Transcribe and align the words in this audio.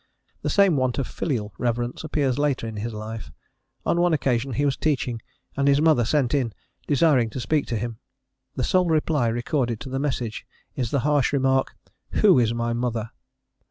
The 0.41 0.49
same 0.49 0.77
want 0.77 0.97
of 0.97 1.05
filial 1.05 1.53
reverence 1.59 2.03
appears 2.03 2.39
later 2.39 2.65
in 2.67 2.77
his 2.77 2.91
life: 2.91 3.29
on 3.85 4.01
one 4.01 4.15
occasion 4.15 4.53
he 4.53 4.65
was 4.65 4.75
teaching, 4.75 5.21
and 5.55 5.67
his 5.67 5.79
mother 5.79 6.05
sent 6.05 6.33
in, 6.33 6.55
desiring 6.87 7.29
to 7.29 7.39
speak 7.39 7.67
to 7.67 7.77
him: 7.77 7.99
the 8.55 8.63
sole 8.63 8.89
reply 8.89 9.27
recorded 9.27 9.79
to 9.81 9.89
the 9.89 9.99
message 9.99 10.47
is 10.75 10.89
the 10.89 11.01
harsh 11.01 11.31
remark: 11.31 11.75
"Who 12.13 12.39
is 12.39 12.51
my 12.51 12.73
mother?" 12.73 13.11